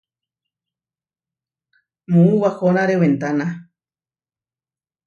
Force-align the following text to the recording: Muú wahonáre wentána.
Muú 2.11 2.31
wahonáre 2.41 2.95
wentána. 3.01 3.45